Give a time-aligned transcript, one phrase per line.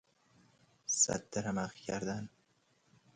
[0.85, 2.29] سد رمق کردن